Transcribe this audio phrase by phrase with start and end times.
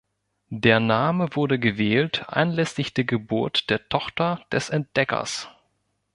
[0.55, 5.47] Der Name wurde gewählt anlässlich der Geburt der Tochter des Entdeckers.